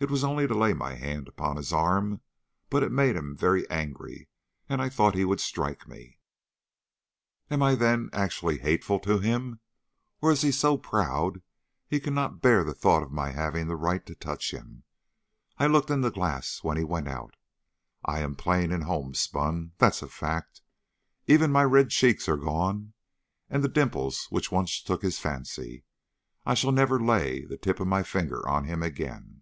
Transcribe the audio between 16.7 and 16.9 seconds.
he